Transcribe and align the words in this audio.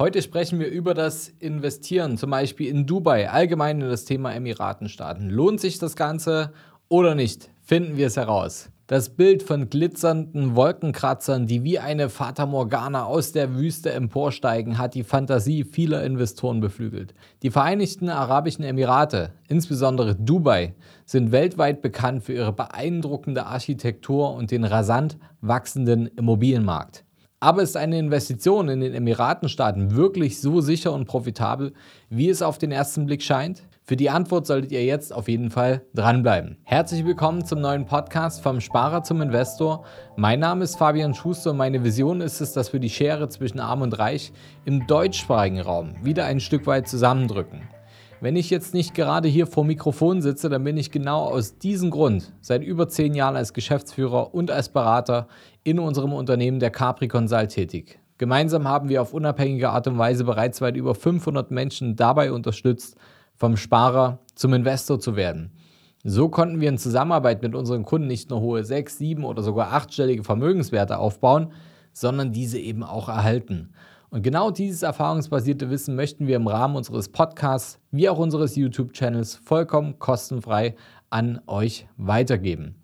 Heute 0.00 0.22
sprechen 0.22 0.60
wir 0.60 0.68
über 0.68 0.94
das 0.94 1.26
Investieren, 1.40 2.18
zum 2.18 2.30
Beispiel 2.30 2.68
in 2.68 2.86
Dubai, 2.86 3.28
allgemein 3.28 3.80
in 3.80 3.88
das 3.88 4.04
Thema 4.04 4.32
Emiratenstaaten. 4.32 5.28
Lohnt 5.28 5.60
sich 5.60 5.80
das 5.80 5.96
Ganze 5.96 6.52
oder 6.86 7.16
nicht? 7.16 7.50
Finden 7.62 7.96
wir 7.96 8.06
es 8.06 8.16
heraus. 8.16 8.70
Das 8.86 9.08
Bild 9.08 9.42
von 9.42 9.68
glitzernden 9.68 10.54
Wolkenkratzern, 10.54 11.48
die 11.48 11.64
wie 11.64 11.80
eine 11.80 12.10
Fata 12.10 12.46
Morgana 12.46 13.06
aus 13.06 13.32
der 13.32 13.56
Wüste 13.56 13.90
emporsteigen, 13.90 14.78
hat 14.78 14.94
die 14.94 15.02
Fantasie 15.02 15.64
vieler 15.64 16.04
Investoren 16.04 16.60
beflügelt. 16.60 17.12
Die 17.42 17.50
Vereinigten 17.50 18.08
Arabischen 18.08 18.62
Emirate, 18.62 19.32
insbesondere 19.48 20.14
Dubai, 20.14 20.76
sind 21.06 21.32
weltweit 21.32 21.82
bekannt 21.82 22.22
für 22.22 22.34
ihre 22.34 22.52
beeindruckende 22.52 23.46
Architektur 23.46 24.32
und 24.32 24.52
den 24.52 24.62
rasant 24.62 25.18
wachsenden 25.40 26.06
Immobilienmarkt. 26.06 27.04
Aber 27.40 27.62
ist 27.62 27.76
eine 27.76 28.00
Investition 28.00 28.68
in 28.68 28.80
den 28.80 28.94
Emiratenstaaten 28.94 29.94
wirklich 29.94 30.40
so 30.40 30.60
sicher 30.60 30.92
und 30.92 31.06
profitabel, 31.06 31.72
wie 32.10 32.28
es 32.28 32.42
auf 32.42 32.58
den 32.58 32.72
ersten 32.72 33.06
Blick 33.06 33.22
scheint? 33.22 33.62
Für 33.84 33.94
die 33.94 34.10
Antwort 34.10 34.44
solltet 34.44 34.72
ihr 34.72 34.84
jetzt 34.84 35.12
auf 35.12 35.28
jeden 35.28 35.52
Fall 35.52 35.82
dranbleiben. 35.94 36.56
Herzlich 36.64 37.04
willkommen 37.04 37.44
zum 37.44 37.60
neuen 37.60 37.86
Podcast 37.86 38.42
vom 38.42 38.60
Sparer 38.60 39.04
zum 39.04 39.22
Investor. 39.22 39.84
Mein 40.16 40.40
Name 40.40 40.64
ist 40.64 40.78
Fabian 40.78 41.14
Schuster 41.14 41.52
und 41.52 41.58
meine 41.58 41.84
Vision 41.84 42.22
ist 42.22 42.40
es, 42.40 42.54
dass 42.54 42.72
wir 42.72 42.80
die 42.80 42.90
Schere 42.90 43.28
zwischen 43.28 43.60
Arm 43.60 43.82
und 43.82 43.96
Reich 44.00 44.32
im 44.64 44.88
deutschsprachigen 44.88 45.60
Raum 45.60 45.94
wieder 46.02 46.24
ein 46.24 46.40
Stück 46.40 46.66
weit 46.66 46.88
zusammendrücken. 46.88 47.68
Wenn 48.20 48.34
ich 48.34 48.50
jetzt 48.50 48.74
nicht 48.74 48.94
gerade 48.94 49.28
hier 49.28 49.46
vor 49.46 49.64
Mikrofon 49.64 50.22
sitze, 50.22 50.48
dann 50.48 50.64
bin 50.64 50.76
ich 50.76 50.90
genau 50.90 51.26
aus 51.26 51.58
diesem 51.58 51.90
Grund 51.90 52.32
seit 52.40 52.64
über 52.64 52.88
zehn 52.88 53.14
Jahren 53.14 53.36
als 53.36 53.52
Geschäftsführer 53.52 54.34
und 54.34 54.50
als 54.50 54.70
Berater 54.70 55.28
in 55.62 55.78
unserem 55.78 56.12
Unternehmen 56.12 56.58
der 56.58 56.70
Capri 56.70 57.06
Consult 57.06 57.50
tätig. 57.50 58.00
Gemeinsam 58.18 58.66
haben 58.66 58.88
wir 58.88 59.02
auf 59.02 59.14
unabhängige 59.14 59.70
Art 59.70 59.86
und 59.86 59.98
Weise 59.98 60.24
bereits 60.24 60.60
weit 60.60 60.76
über 60.76 60.96
500 60.96 61.52
Menschen 61.52 61.94
dabei 61.94 62.32
unterstützt, 62.32 62.96
vom 63.36 63.56
Sparer 63.56 64.18
zum 64.34 64.52
Investor 64.52 64.98
zu 64.98 65.14
werden. 65.14 65.52
So 66.02 66.28
konnten 66.28 66.60
wir 66.60 66.70
in 66.70 66.78
Zusammenarbeit 66.78 67.42
mit 67.42 67.54
unseren 67.54 67.84
Kunden 67.84 68.08
nicht 68.08 68.30
nur 68.30 68.40
hohe 68.40 68.64
sechs, 68.64 68.98
sieben 68.98 69.24
oder 69.24 69.42
sogar 69.44 69.72
achtstellige 69.72 70.24
Vermögenswerte 70.24 70.98
aufbauen, 70.98 71.52
sondern 71.92 72.32
diese 72.32 72.58
eben 72.58 72.82
auch 72.82 73.08
erhalten. 73.08 73.70
Und 74.10 74.22
genau 74.22 74.50
dieses 74.50 74.82
erfahrungsbasierte 74.82 75.68
Wissen 75.68 75.94
möchten 75.94 76.26
wir 76.26 76.36
im 76.36 76.46
Rahmen 76.46 76.76
unseres 76.76 77.10
Podcasts 77.10 77.78
wie 77.90 78.08
auch 78.08 78.18
unseres 78.18 78.56
YouTube-Channels 78.56 79.36
vollkommen 79.36 79.98
kostenfrei 79.98 80.76
an 81.10 81.40
euch 81.46 81.86
weitergeben. 81.98 82.76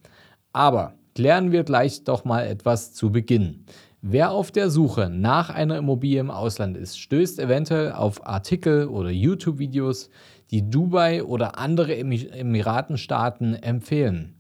Aber 0.53 0.95
klären 1.15 1.51
wir 1.51 1.65
gleich 1.65 2.05
doch 2.05 2.25
mal 2.25 2.47
etwas 2.47 2.93
zu 2.93 3.11
Beginn. 3.11 3.65
Wer 4.03 4.33
auf 4.33 4.53
der 4.53 4.69
Suche 4.69 5.09
nach 5.09 5.49
einer 5.49 5.79
Immobilie 5.79 6.21
im 6.21 6.31
Ausland 6.31 6.77
ist, 6.77 6.99
stößt 6.99 7.39
eventuell 7.39 7.93
auf 7.93 8.27
Artikel 8.27 8.87
oder 8.87 9.09
YouTube-Videos, 9.09 10.11
die 10.51 10.69
Dubai 10.69 11.25
oder 11.25 11.59
andere 11.59 11.97
Emiratenstaaten 11.97 13.55
empfehlen. 13.55 14.35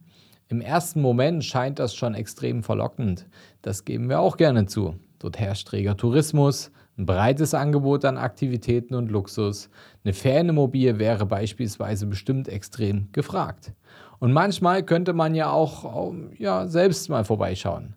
Im 0.48 0.60
ersten 0.60 1.00
Moment 1.00 1.44
scheint 1.44 1.78
das 1.78 1.94
schon 1.94 2.14
extrem 2.14 2.62
verlockend. 2.62 3.26
Das 3.62 3.86
geben 3.86 4.10
wir 4.10 4.20
auch 4.20 4.36
gerne 4.36 4.66
zu. 4.66 4.96
Dort 5.24 5.40
herrscht 5.40 5.72
reger 5.72 5.96
Tourismus, 5.96 6.70
ein 6.98 7.06
breites 7.06 7.54
Angebot 7.54 8.04
an 8.04 8.18
Aktivitäten 8.18 8.94
und 8.94 9.10
Luxus. 9.10 9.70
Eine 10.04 10.12
Ferienimmobilie 10.12 10.98
wäre 10.98 11.24
beispielsweise 11.24 12.04
bestimmt 12.04 12.46
extrem 12.46 13.08
gefragt. 13.10 13.72
Und 14.18 14.34
manchmal 14.34 14.82
könnte 14.82 15.14
man 15.14 15.34
ja 15.34 15.50
auch 15.50 16.12
ja, 16.36 16.66
selbst 16.66 17.08
mal 17.08 17.24
vorbeischauen. 17.24 17.94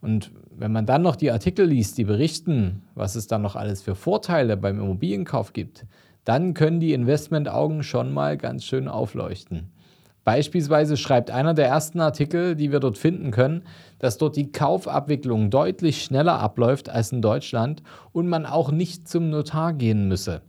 Und 0.00 0.30
wenn 0.56 0.70
man 0.70 0.86
dann 0.86 1.02
noch 1.02 1.16
die 1.16 1.32
Artikel 1.32 1.66
liest, 1.66 1.98
die 1.98 2.04
berichten, 2.04 2.84
was 2.94 3.16
es 3.16 3.26
dann 3.26 3.42
noch 3.42 3.56
alles 3.56 3.82
für 3.82 3.96
Vorteile 3.96 4.56
beim 4.56 4.78
Immobilienkauf 4.78 5.54
gibt, 5.54 5.86
dann 6.24 6.54
können 6.54 6.78
die 6.78 6.92
Investmentaugen 6.92 7.82
schon 7.82 8.14
mal 8.14 8.36
ganz 8.36 8.64
schön 8.64 8.86
aufleuchten. 8.86 9.72
Beispielsweise 10.24 10.96
schreibt 10.96 11.30
einer 11.30 11.52
der 11.52 11.66
ersten 11.66 12.00
Artikel, 12.00 12.56
die 12.56 12.72
wir 12.72 12.80
dort 12.80 12.96
finden 12.96 13.30
können, 13.30 13.64
dass 13.98 14.16
dort 14.16 14.36
die 14.36 14.52
Kaufabwicklung 14.52 15.50
deutlich 15.50 16.02
schneller 16.02 16.38
abläuft 16.38 16.88
als 16.88 17.12
in 17.12 17.20
Deutschland 17.20 17.82
und 18.12 18.28
man 18.28 18.46
auch 18.46 18.70
nicht 18.70 19.06
zum 19.06 19.28
Notar 19.28 19.74
gehen 19.74 20.08
müsse. 20.08 20.40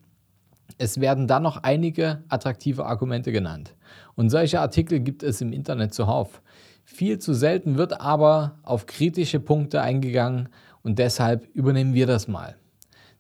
Es 0.78 1.00
werden 1.00 1.28
dann 1.28 1.44
noch 1.44 1.64
einige 1.64 2.24
attraktive 2.30 2.86
Argumente 2.86 3.32
genannt. 3.32 3.76
Und 4.16 4.30
solche 4.30 4.62
Artikel 4.62 5.00
gibt 5.00 5.24
es 5.24 5.42
im 5.42 5.52
Internet 5.52 5.94
zuhauf. 5.94 6.42
Viel 6.84 7.20
zu 7.20 7.34
selten 7.34 7.78
wird 7.78 8.00
aber 8.00 8.60
auf 8.64 8.86
kritische 8.86 9.40
Punkte 9.40 9.82
eingegangen 9.82 10.50
und 10.84 11.00
deshalb 11.00 11.48
übernehmen 11.54 11.94
wir 11.94 12.08
das 12.08 12.28
mal. 12.28 12.56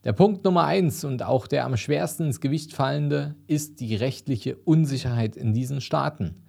Der 0.05 0.13
Punkt 0.13 0.43
Nummer 0.45 0.65
eins 0.65 1.03
und 1.03 1.23
auch 1.23 1.47
der 1.47 1.65
am 1.65 1.75
schwersten 1.77 2.25
ins 2.25 2.39
Gewicht 2.39 2.73
fallende 2.73 3.33
ist 3.47 3.79
die 3.79 3.95
rechtliche 3.95 4.55
Unsicherheit 4.55 5.35
in 5.35 5.51
diesen 5.51 5.81
Staaten. 5.81 6.43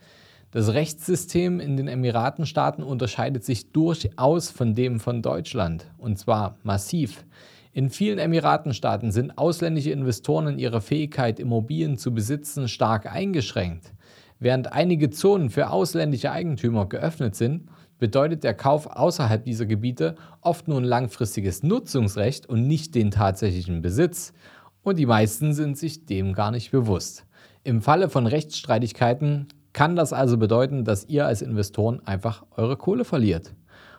Das 0.50 0.74
Rechtssystem 0.74 1.58
in 1.58 1.78
den 1.78 1.88
Emiratenstaaten 1.88 2.84
unterscheidet 2.84 3.44
sich 3.44 3.72
durchaus 3.72 4.50
von 4.50 4.74
dem 4.74 5.00
von 5.00 5.22
Deutschland, 5.22 5.90
und 5.96 6.18
zwar 6.18 6.58
massiv. 6.64 7.24
In 7.72 7.88
vielen 7.88 8.18
Emiratenstaaten 8.18 9.10
sind 9.10 9.38
ausländische 9.38 9.90
Investoren 9.90 10.48
in 10.48 10.58
ihrer 10.58 10.82
Fähigkeit, 10.82 11.40
Immobilien 11.40 11.96
zu 11.96 12.12
besitzen, 12.12 12.68
stark 12.68 13.10
eingeschränkt. 13.10 13.94
Während 14.38 14.74
einige 14.74 15.08
Zonen 15.08 15.48
für 15.48 15.70
ausländische 15.70 16.30
Eigentümer 16.30 16.90
geöffnet 16.90 17.34
sind, 17.34 17.70
bedeutet 17.98 18.44
der 18.44 18.54
Kauf 18.54 18.86
außerhalb 18.86 19.44
dieser 19.44 19.66
Gebiete 19.66 20.16
oft 20.40 20.68
nur 20.68 20.78
ein 20.78 20.84
langfristiges 20.84 21.62
Nutzungsrecht 21.62 22.48
und 22.48 22.66
nicht 22.66 22.94
den 22.94 23.10
tatsächlichen 23.10 23.82
Besitz. 23.82 24.32
Und 24.82 24.98
die 24.98 25.06
meisten 25.06 25.52
sind 25.52 25.76
sich 25.76 26.06
dem 26.06 26.32
gar 26.32 26.50
nicht 26.50 26.70
bewusst. 26.70 27.24
Im 27.64 27.82
Falle 27.82 28.08
von 28.08 28.26
Rechtsstreitigkeiten 28.26 29.48
kann 29.72 29.96
das 29.96 30.12
also 30.12 30.38
bedeuten, 30.38 30.84
dass 30.84 31.06
ihr 31.06 31.26
als 31.26 31.42
Investoren 31.42 32.00
einfach 32.06 32.44
eure 32.56 32.76
Kohle 32.76 33.04
verliert. 33.04 33.54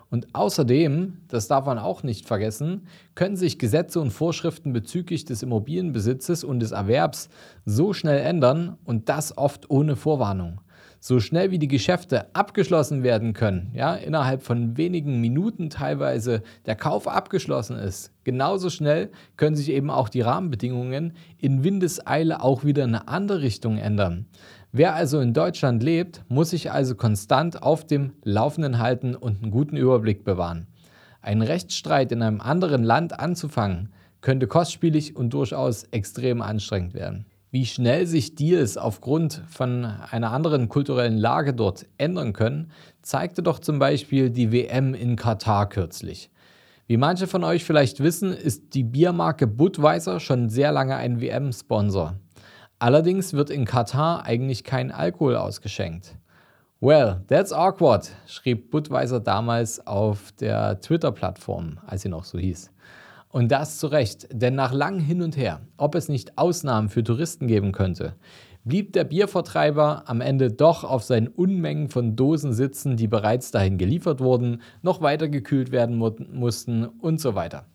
Und 0.10 0.34
außerdem, 0.34 1.18
das 1.28 1.50
darf 1.50 1.66
man 1.66 1.78
auch 1.78 2.02
nicht 2.02 2.26
vergessen, 2.26 2.88
können 3.14 3.36
sich 3.36 3.60
Gesetze 3.60 4.00
und 4.00 4.12
Vorschriften 4.12 4.72
bezüglich 4.72 5.26
des 5.26 5.44
Immobilienbesitzes 5.44 6.46
und 6.46 6.62
des 6.62 6.72
Erwerbs 6.72 7.30
so 7.66 7.92
schnell 7.92 8.20
ändern 8.20 8.78
und 8.86 9.10
das 9.10 9.38
oft 9.38 9.70
ohne 9.70 9.98
Vorwarnung 9.98 10.62
so 11.08 11.22
schnell 11.22 11.52
wie 11.52 11.58
die 11.58 11.70
Geschäfte 11.70 12.36
abgeschlossen 12.36 13.02
werden 13.02 13.32
können, 13.32 13.72
ja, 13.74 13.96
innerhalb 13.96 14.44
von 14.44 14.76
wenigen 14.76 15.22
Minuten 15.22 15.70
teilweise 15.70 16.44
der 16.66 16.76
Kauf 16.76 17.08
abgeschlossen 17.08 17.78
ist, 17.78 18.12
genauso 18.26 18.70
schnell 18.70 19.10
können 19.38 19.56
sich 19.56 19.70
eben 19.70 19.90
auch 19.90 20.10
die 20.10 20.20
Rahmenbedingungen 20.20 21.14
in 21.38 21.64
Windeseile 21.64 22.44
auch 22.44 22.66
wieder 22.66 22.84
in 22.84 22.94
eine 22.94 23.08
andere 23.08 23.42
Richtung 23.42 23.78
ändern. 23.78 24.26
Wer 24.74 24.96
also 24.96 25.22
in 25.22 25.34
Deutschland 25.34 25.82
lebt, 25.82 26.26
muss 26.28 26.50
sich 26.50 26.72
also 26.72 26.94
konstant 26.94 27.64
auf 27.64 27.88
dem 27.88 28.12
Laufenden 28.26 28.78
halten 28.78 29.16
und 29.16 29.42
einen 29.42 29.52
guten 29.52 29.78
Überblick 29.78 30.26
bewahren. 30.26 30.68
Einen 31.22 31.42
Rechtsstreit 31.42 32.12
in 32.12 32.22
einem 32.22 32.42
anderen 32.42 32.84
Land 32.84 33.18
anzufangen, 33.18 33.94
könnte 34.20 34.48
kostspielig 34.48 35.16
und 35.16 35.34
durchaus 35.34 35.84
extrem 35.86 36.42
anstrengend 36.42 36.94
werden 36.96 37.28
wie 37.58 37.66
schnell 37.66 38.06
sich 38.06 38.36
Deals 38.36 38.78
aufgrund 38.78 39.42
von 39.50 39.84
einer 39.84 40.32
anderen 40.32 40.70
kulturellen 40.70 41.18
Lage 41.18 41.56
dort 41.56 41.88
ändern 41.98 42.32
können, 42.32 42.72
zeigte 43.02 43.42
doch 43.42 43.58
zum 43.58 43.80
Beispiel 43.80 44.30
die 44.30 44.52
WM 44.52 44.94
in 44.94 45.16
Katar 45.16 45.68
kürzlich. 45.68 46.30
Wie 46.86 46.98
manche 46.98 47.26
von 47.26 47.44
euch 47.44 47.64
vielleicht 47.64 48.00
wissen, 48.04 48.32
ist 48.32 48.76
die 48.76 48.84
Biermarke 48.84 49.48
Budweiser 49.48 50.20
schon 50.20 50.50
sehr 50.50 50.72
lange 50.72 50.98
ein 50.98 51.20
WM-Sponsor. 51.20 52.14
Allerdings 52.78 53.34
wird 53.34 53.50
in 53.50 53.66
Katar 53.66 54.24
eigentlich 54.24 54.64
kein 54.64 54.92
Alkohol 54.92 55.36
ausgeschenkt. 55.36 56.16
Well, 56.80 57.24
that's 57.28 57.52
awkward, 57.52 58.12
schrieb 58.28 58.70
Budweiser 58.70 59.20
damals 59.20 59.88
auf 59.88 60.32
der 60.34 60.80
Twitter-Plattform, 60.80 61.80
als 61.88 62.04
sie 62.04 62.10
noch 62.10 62.24
so 62.24 62.38
hieß. 62.38 62.70
Und 63.30 63.52
das 63.52 63.78
zu 63.78 63.88
Recht, 63.88 64.28
denn 64.32 64.56
nach 64.56 64.74
langem 64.74 65.02
Hin 65.02 65.22
und 65.22 65.36
Her, 65.36 65.62
ob 65.76 65.96
es 65.96 66.08
nicht 66.08 66.38
Ausnahmen 66.38 66.90
für 66.90 67.04
Touristen 67.04 67.48
geben 67.48 67.72
könnte, 67.72 68.16
blieb 68.64 68.94
der 68.94 69.04
Biervertreiber 69.04 70.04
am 70.08 70.22
Ende 70.22 70.52
doch 70.52 70.84
auf 70.84 71.04
seinen 71.04 71.28
Unmengen 71.28 71.90
von 71.90 72.16
Dosen 72.16 72.54
sitzen, 72.54 72.98
die 72.98 73.08
bereits 73.08 73.52
dahin 73.52 73.78
geliefert 73.78 74.20
wurden, 74.20 74.62
noch 74.82 75.02
weiter 75.02 75.30
gekühlt 75.30 75.72
werden 75.72 75.98
mu 75.98 76.12
mussten 76.32 76.86
und 76.86 77.20
so 77.20 77.36
weiter. 77.36 77.66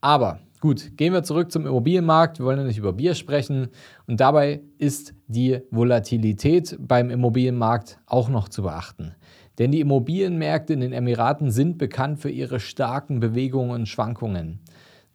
Aber 0.00 0.40
gut, 0.60 0.96
gehen 0.96 1.12
wir 1.12 1.22
zurück 1.22 1.50
zum 1.50 1.66
Immobilienmarkt. 1.66 2.38
Wir 2.38 2.46
wollen 2.46 2.58
ja 2.58 2.64
nicht 2.64 2.78
über 2.78 2.92
Bier 2.92 3.14
sprechen. 3.14 3.68
Und 4.06 4.20
dabei 4.20 4.62
ist 4.78 5.14
die 5.26 5.60
Volatilität 5.70 6.76
beim 6.78 7.10
Immobilienmarkt 7.10 7.98
auch 8.06 8.28
noch 8.28 8.48
zu 8.48 8.62
beachten. 8.62 9.14
Denn 9.58 9.72
die 9.72 9.80
Immobilienmärkte 9.80 10.72
in 10.72 10.80
den 10.80 10.92
Emiraten 10.92 11.50
sind 11.50 11.78
bekannt 11.78 12.20
für 12.20 12.30
ihre 12.30 12.60
starken 12.60 13.20
Bewegungen 13.20 13.70
und 13.70 13.88
Schwankungen. 13.88 14.60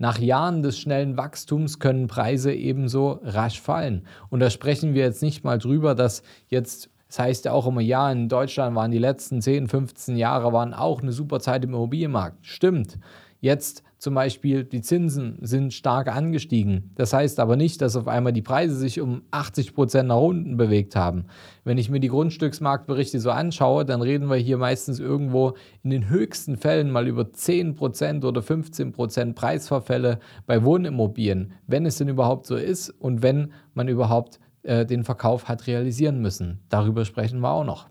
Nach 0.01 0.17
Jahren 0.17 0.63
des 0.63 0.79
schnellen 0.79 1.15
Wachstums 1.15 1.77
können 1.77 2.07
Preise 2.07 2.51
ebenso 2.51 3.19
rasch 3.23 3.61
fallen. 3.61 4.07
Und 4.29 4.39
da 4.39 4.49
sprechen 4.49 4.95
wir 4.95 5.03
jetzt 5.03 5.21
nicht 5.21 5.43
mal 5.43 5.59
drüber, 5.59 5.93
dass 5.93 6.23
jetzt, 6.47 6.89
das 7.07 7.19
heißt 7.19 7.45
ja 7.45 7.51
auch 7.51 7.67
immer, 7.67 7.81
ja, 7.81 8.11
in 8.11 8.27
Deutschland 8.27 8.75
waren 8.75 8.89
die 8.89 8.97
letzten 8.97 9.41
10, 9.41 9.67
15 9.67 10.17
Jahre 10.17 10.51
waren 10.53 10.73
auch 10.73 11.03
eine 11.03 11.11
super 11.11 11.39
Zeit 11.39 11.63
im 11.63 11.75
Immobilienmarkt. 11.75 12.43
Stimmt. 12.43 12.97
Jetzt 13.41 13.83
zum 14.01 14.15
Beispiel 14.15 14.63
die 14.63 14.81
Zinsen 14.81 15.37
sind 15.41 15.75
stark 15.75 16.07
angestiegen. 16.07 16.89
Das 16.95 17.13
heißt 17.13 17.39
aber 17.39 17.55
nicht, 17.55 17.83
dass 17.83 17.95
auf 17.95 18.07
einmal 18.07 18.33
die 18.33 18.41
Preise 18.41 18.75
sich 18.75 18.99
um 18.99 19.21
80 19.29 19.75
Prozent 19.75 20.07
nach 20.07 20.19
unten 20.19 20.57
bewegt 20.57 20.95
haben. 20.95 21.25
Wenn 21.65 21.77
ich 21.77 21.91
mir 21.91 21.99
die 21.99 22.07
Grundstücksmarktberichte 22.07 23.19
so 23.19 23.29
anschaue, 23.29 23.85
dann 23.85 24.01
reden 24.01 24.27
wir 24.27 24.37
hier 24.37 24.57
meistens 24.57 24.99
irgendwo 24.99 25.53
in 25.83 25.91
den 25.91 26.09
höchsten 26.09 26.57
Fällen 26.57 26.89
mal 26.89 27.07
über 27.07 27.31
10 27.31 27.75
Prozent 27.75 28.25
oder 28.25 28.41
15 28.41 28.91
Prozent 28.91 29.35
Preisverfälle 29.35 30.17
bei 30.47 30.63
Wohnimmobilien, 30.63 31.53
wenn 31.67 31.85
es 31.85 31.97
denn 31.97 32.07
überhaupt 32.07 32.47
so 32.47 32.55
ist 32.55 32.89
und 32.89 33.21
wenn 33.21 33.51
man 33.75 33.87
überhaupt 33.87 34.39
äh, 34.63 34.83
den 34.83 35.03
Verkauf 35.03 35.47
hat 35.47 35.67
realisieren 35.67 36.23
müssen. 36.23 36.61
Darüber 36.69 37.05
sprechen 37.05 37.39
wir 37.39 37.51
auch 37.51 37.65
noch. 37.65 37.87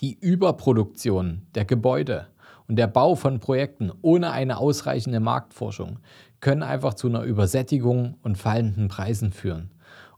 Die 0.00 0.18
Überproduktion 0.20 1.42
der 1.54 1.64
Gebäude 1.64 2.26
und 2.68 2.76
der 2.76 2.86
Bau 2.86 3.14
von 3.14 3.40
Projekten 3.40 3.92
ohne 4.02 4.30
eine 4.30 4.58
ausreichende 4.58 5.20
Marktforschung 5.20 5.98
können 6.40 6.62
einfach 6.62 6.94
zu 6.94 7.08
einer 7.08 7.22
Übersättigung 7.22 8.16
und 8.22 8.38
fallenden 8.38 8.88
Preisen 8.88 9.32
führen. 9.32 9.70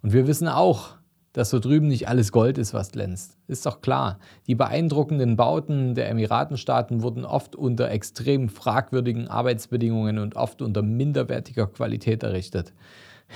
Und 0.02 0.12
wir 0.12 0.26
wissen 0.26 0.48
auch, 0.48 0.98
dass 1.32 1.50
so 1.50 1.60
drüben 1.60 1.88
nicht 1.88 2.08
alles 2.08 2.32
Gold 2.32 2.58
ist, 2.58 2.74
was 2.74 2.90
glänzt. 2.90 3.36
Ist 3.46 3.66
doch 3.66 3.80
klar. 3.80 4.18
Die 4.46 4.54
beeindruckenden 4.54 5.36
Bauten 5.36 5.94
der 5.94 6.08
Emiratenstaaten 6.08 7.02
wurden 7.02 7.24
oft 7.24 7.54
unter 7.54 7.90
extrem 7.90 8.48
fragwürdigen 8.48 9.28
Arbeitsbedingungen 9.28 10.18
und 10.18 10.36
oft 10.36 10.62
unter 10.62 10.82
minderwertiger 10.82 11.66
Qualität 11.66 12.22
errichtet. 12.22 12.72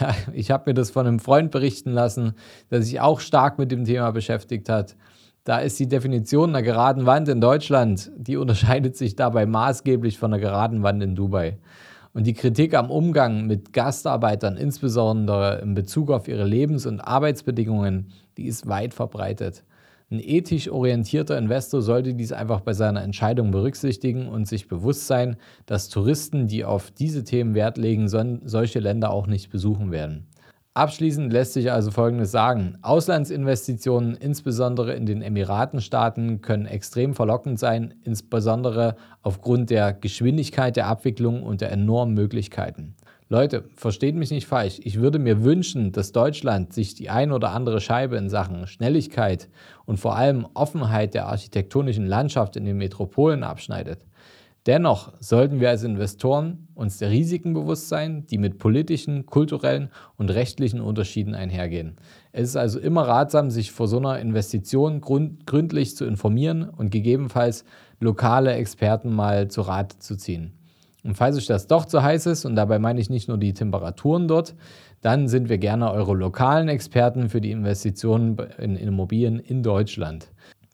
Ja, 0.01 0.15
ich 0.33 0.51
habe 0.51 0.71
mir 0.71 0.75
das 0.75 0.91
von 0.91 1.07
einem 1.07 1.19
Freund 1.19 1.51
berichten 1.51 1.91
lassen, 1.91 2.33
der 2.71 2.81
sich 2.81 2.99
auch 3.01 3.21
stark 3.21 3.59
mit 3.59 3.71
dem 3.71 3.85
Thema 3.85 4.11
beschäftigt 4.11 4.71
hat. 4.71 4.97
Da 5.45 5.59
ist 5.59 5.81
die 5.81 5.89
Definition 5.89 6.51
einer 6.51 6.63
geraden 6.63 7.05
Wand 7.05 7.29
in 7.29 7.41
Deutschland, 7.41 8.13
die 8.17 8.37
unterscheidet 8.37 8.97
sich 8.97 9.17
dabei 9.17 9.45
maßgeblich 9.45 10.17
von 10.17 10.33
einer 10.33 10.41
geraden 10.41 10.85
Wand 10.85 11.03
in 11.03 11.17
Dubai. 11.17 11.59
Und 12.15 12.29
die 12.29 12.35
Kritik 12.35 12.75
am 12.75 12.93
Umgang 12.93 13.49
mit 13.49 13.73
Gastarbeitern, 13.73 14.57
insbesondere 14.57 15.61
in 15.61 15.75
Bezug 15.75 16.13
auf 16.13 16.29
ihre 16.29 16.45
Lebens- 16.45 16.87
und 16.87 17.01
Arbeitsbedingungen, 17.01 18.13
die 18.37 18.45
ist 18.45 18.69
weit 18.69 18.95
verbreitet. 18.95 19.65
Ein 20.13 20.21
ethisch 20.21 20.71
orientierter 20.71 21.37
Investor 21.37 21.83
sollte 21.83 22.15
dies 22.15 22.31
einfach 22.31 22.61
bei 22.61 22.75
seiner 22.75 23.03
Entscheidung 23.03 23.51
berücksichtigen 23.51 24.29
und 24.29 24.47
sich 24.47 24.69
bewusst 24.69 25.09
sein, 25.09 25.37
dass 25.67 25.89
Touristen, 25.89 26.47
die 26.47 26.65
auf 26.65 26.93
diese 26.93 27.25
Themen 27.25 27.57
Wert 27.57 27.79
legen, 27.79 28.09
solche 28.09 28.79
Länder 28.79 29.11
auch 29.11 29.27
nicht 29.27 29.51
besuchen 29.51 29.91
werden. 29.91 30.29
Abschließend 30.75 31.31
lässt 31.31 31.53
sich 31.53 31.71
also 31.71 31.91
Folgendes 31.91 32.31
sagen. 32.31 32.79
Auslandsinvestitionen, 32.81 34.15
insbesondere 34.15 34.95
in 34.95 35.05
den 35.05 35.21
Emiratenstaaten, 35.21 36.41
können 36.41 36.65
extrem 36.65 37.13
verlockend 37.13 37.59
sein, 37.59 37.93
insbesondere 38.05 38.97
aufgrund 39.21 39.69
der 39.69 39.93
Geschwindigkeit 39.93 40.77
der 40.77 40.87
Abwicklung 40.87 41.43
und 41.43 41.61
der 41.61 41.73
enormen 41.73 42.15
Möglichkeiten. 42.15 42.95
Leute, 43.29 43.65
versteht 43.77 44.15
mich 44.15 44.31
nicht 44.31 44.47
falsch. 44.47 44.81
Ich 44.83 44.99
würde 44.99 45.19
mir 45.19 45.45
wünschen, 45.45 45.93
dass 45.93 46.13
Deutschland 46.13 46.73
sich 46.73 46.95
die 46.95 47.11
ein 47.11 47.33
oder 47.33 47.51
andere 47.51 47.83
Scheibe 47.83 48.17
in 48.17 48.31
Sachen 48.31 48.67
Schnelligkeit 48.67 49.51
und 49.85 50.01
vor 50.01 50.17
allem 50.17 50.47
Offenheit 50.55 51.13
der 51.13 51.27
architektonischen 51.27 52.07
Landschaft 52.07 52.57
in 52.57 52.65
den 52.65 52.79
Metropolen 52.79 53.43
abschneidet. 53.43 54.07
Dennoch 54.67 55.13
sollten 55.19 55.59
wir 55.59 55.71
als 55.71 55.83
Investoren 55.83 56.69
uns 56.75 56.99
der 56.99 57.11
Risiken 57.11 57.53
bewusst 57.53 57.89
sein, 57.89 58.27
die 58.27 58.39
mit 58.39 58.59
politischen, 58.59 59.27
kulturellen 59.27 59.91
und 60.17 60.31
rechtlichen 60.31 60.81
Unterschieden 60.81 61.35
einhergehen. 61.35 61.97
Es 62.31 62.51
ist 62.51 62.57
also 62.57 62.79
immer 62.79 63.03
ratsam, 63.03 63.51
sich 63.51 63.73
vor 63.73 63.89
so 63.89 63.99
einer 63.99 64.21
Investition 64.21 65.01
gründlich 65.01 65.97
zu 65.97 66.05
informieren 66.05 66.69
und 66.69 66.93
gegebenenfalls 66.93 67.65
lokale 67.99 68.53
Experten 68.55 69.13
mal 69.13 69.49
zu 69.49 69.63
Rate 69.63 69.99
zu 69.99 70.17
ziehen. 70.17 70.53
Und 71.03 71.17
falls 71.17 71.37
euch 71.37 71.47
das 71.47 71.67
doch 71.67 71.85
zu 71.85 72.05
heiß 72.05 72.27
ist, 72.27 72.45
und 72.45 72.55
dabei 72.55 72.79
meine 72.79 73.01
ich 73.01 73.11
nicht 73.11 73.27
nur 73.27 73.39
die 73.39 73.55
Temperaturen 73.55 74.29
dort, 74.29 74.55
dann 75.01 75.27
sind 75.27 75.49
wir 75.49 75.59
gerne 75.59 75.91
eure 75.91 76.15
lokalen 76.15 76.69
Experten 76.69 77.29
für 77.29 77.41
die 77.41 77.51
Investitionen 77.51 78.39
in 78.59 78.77
Immobilien 78.77 79.41
in 79.41 79.65
Deutschland. 79.65 80.29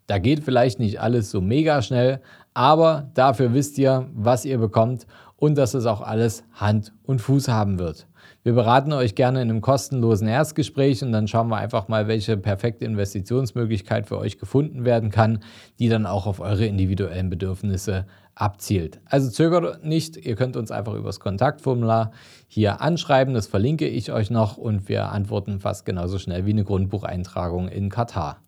Da 0.06 0.18
geht 0.18 0.44
vielleicht 0.44 0.78
nicht 0.78 1.00
alles 1.00 1.30
so 1.30 1.40
mega 1.40 1.80
schnell, 1.82 2.20
aber 2.58 3.08
dafür 3.14 3.54
wisst 3.54 3.78
ihr, 3.78 4.08
was 4.14 4.44
ihr 4.44 4.58
bekommt 4.58 5.06
und 5.36 5.56
dass 5.56 5.74
es 5.74 5.86
auch 5.86 6.00
alles 6.00 6.42
Hand 6.54 6.92
und 7.04 7.20
Fuß 7.20 7.46
haben 7.46 7.78
wird. 7.78 8.08
Wir 8.42 8.52
beraten 8.52 8.92
euch 8.92 9.14
gerne 9.14 9.40
in 9.42 9.48
einem 9.48 9.60
kostenlosen 9.60 10.26
Erstgespräch 10.26 11.04
und 11.04 11.12
dann 11.12 11.28
schauen 11.28 11.50
wir 11.50 11.58
einfach 11.58 11.86
mal, 11.86 12.08
welche 12.08 12.36
perfekte 12.36 12.84
Investitionsmöglichkeit 12.84 14.08
für 14.08 14.18
euch 14.18 14.40
gefunden 14.40 14.84
werden 14.84 15.12
kann, 15.12 15.38
die 15.78 15.88
dann 15.88 16.04
auch 16.04 16.26
auf 16.26 16.40
eure 16.40 16.66
individuellen 16.66 17.30
Bedürfnisse 17.30 18.06
abzielt. 18.34 18.98
Also 19.04 19.30
zögert 19.30 19.84
nicht, 19.84 20.16
ihr 20.16 20.34
könnt 20.34 20.56
uns 20.56 20.72
einfach 20.72 20.94
über 20.94 21.10
das 21.10 21.20
Kontaktformular 21.20 22.10
hier 22.48 22.80
anschreiben, 22.80 23.34
das 23.34 23.46
verlinke 23.46 23.86
ich 23.86 24.10
euch 24.10 24.30
noch 24.30 24.56
und 24.56 24.88
wir 24.88 25.12
antworten 25.12 25.60
fast 25.60 25.86
genauso 25.86 26.18
schnell 26.18 26.44
wie 26.44 26.50
eine 26.50 26.64
Grundbucheintragung 26.64 27.68
in 27.68 27.88
Katar. 27.88 28.38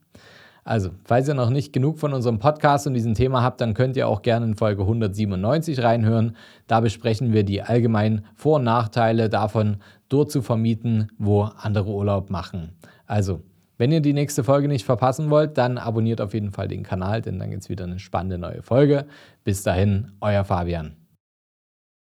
Also, 0.65 0.91
falls 1.05 1.29
ihr 1.29 1.35
noch 1.35 1.51
nicht 1.51 1.73
genug 1.73 1.99
von 1.99 2.13
unserem 2.13 2.39
Podcast 2.39 2.87
und 2.87 2.95
diesem 2.95 3.15
Thema 3.15 3.43
habt, 3.43 3.61
dann 3.61 3.75
könnt 3.75 3.97
ihr 3.97 4.09
auch 4.09 4.23
gerne 4.23 4.47
in 4.47 4.57
Folge 4.57 4.83
197 4.83 5.83
reinhören. 5.83 6.37
Da 6.67 6.81
besprechen 6.81 7.33
wir 7.33 7.45
die 7.45 7.63
allgemeinen 7.63 8.25
Vor- 8.35 8.57
und 8.57 8.65
Nachteile 8.65 9.29
davon, 9.29 9.79
dort 10.09 10.31
zu 10.31 10.43
vermieten, 10.43 11.11
wo 11.19 11.43
andere 11.43 11.91
Urlaub 11.91 12.31
machen. 12.31 12.73
Also, 13.07 13.41
wenn 13.79 13.93
ihr 13.93 14.03
die 14.03 14.13
nächste 14.13 14.45
Folge 14.45 14.69
nicht 14.69 14.85
verpassen 14.85 15.31
wollt, 15.31 15.57
dann 15.57 15.79
abonniert 15.79 16.21
auf 16.21 16.35
jeden 16.35 16.51
Fall 16.51 16.69
den 16.69 16.83
Kanal, 16.83 17.23
denn 17.23 17.39
dann 17.39 17.51
gibt 17.51 17.63
es 17.63 17.71
wieder 17.71 17.85
eine 17.85 17.99
spannende 17.99 18.37
neue 18.37 18.63
Folge. 18.63 19.07
Bis 19.43 19.63
dahin, 19.63 20.13
euer 20.21 20.45
Fabian. 20.45 21.00